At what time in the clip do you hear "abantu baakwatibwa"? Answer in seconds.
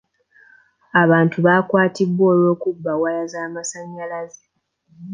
1.01-2.23